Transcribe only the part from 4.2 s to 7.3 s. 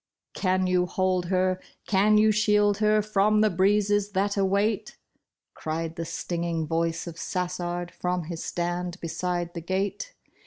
await?" Cried the stinging voice of